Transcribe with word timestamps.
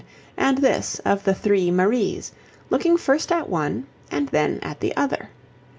and 0.35 0.57
this 0.57 0.97
of 1.05 1.25
the 1.25 1.33
Three 1.35 1.69
Maries, 1.69 2.31
looking 2.71 2.97
first 2.97 3.31
at 3.31 3.47
one 3.49 3.85
and 4.09 4.29
then 4.29 4.57
at 4.63 4.79
the 4.79 4.95
other. 4.97 5.29